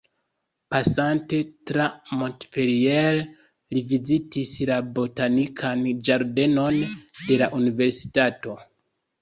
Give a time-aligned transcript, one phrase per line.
[0.75, 1.39] Pasante
[1.71, 1.85] tra
[2.21, 3.19] Montpellier,
[3.77, 6.81] li vizitis la botanikan ĝardenon
[7.29, 8.59] de la Universitato.